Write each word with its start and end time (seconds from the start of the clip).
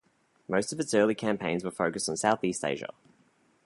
Most 0.47 0.73
of 0.73 0.79
its 0.79 0.95
early 0.95 1.13
campaigns 1.13 1.63
were 1.63 1.69
focused 1.69 2.09
on 2.09 2.17
Southeast 2.17 2.65
Asia. 2.65 2.91